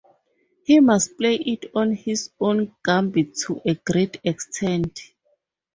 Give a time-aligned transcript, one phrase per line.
[0.65, 4.99] He must play it on his own gambit to a great extent.